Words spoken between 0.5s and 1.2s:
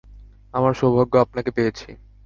আমার সৌভাগ্য